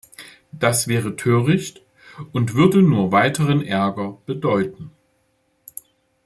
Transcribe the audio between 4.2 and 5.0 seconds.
bedeuten.